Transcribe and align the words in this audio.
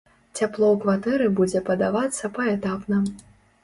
Цяпло 0.39 0.65
ў 0.71 0.77
кватэры 0.85 1.29
будзе 1.41 1.63
падавацца 1.71 2.35
паэтапна. 2.43 3.07